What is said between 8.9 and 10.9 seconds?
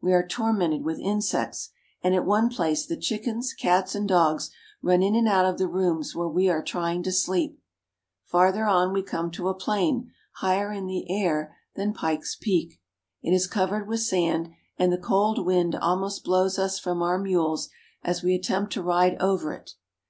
we come to a plain higher up in